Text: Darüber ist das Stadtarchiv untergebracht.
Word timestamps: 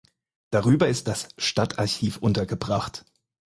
Darüber 0.49 0.87
ist 0.89 1.07
das 1.07 1.27
Stadtarchiv 1.37 2.17
untergebracht. 2.17 3.05